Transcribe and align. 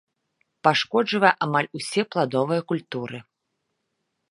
Пашкоджвае 0.63 1.33
амаль 1.47 1.69
усе 1.79 2.01
пладовыя 2.15 2.61
культуры. 2.73 3.17